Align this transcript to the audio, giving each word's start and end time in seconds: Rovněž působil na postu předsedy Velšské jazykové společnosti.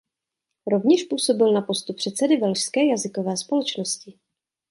Rovněž 0.67 1.03
působil 1.03 1.53
na 1.53 1.61
postu 1.61 1.93
předsedy 1.93 2.37
Velšské 2.37 2.85
jazykové 2.85 3.37
společnosti. 3.37 4.19